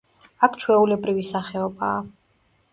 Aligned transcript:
აქ 0.47 0.57
ჩვეულებრივი 0.63 1.27
სახეობაა. 1.29 2.03